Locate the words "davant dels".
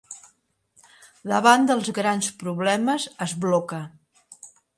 1.31-1.91